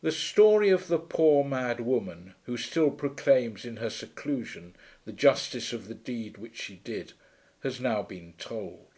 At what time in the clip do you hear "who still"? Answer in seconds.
2.44-2.90